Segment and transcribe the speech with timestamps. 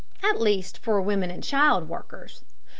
[0.27, 2.41] ]at least for women and child workers.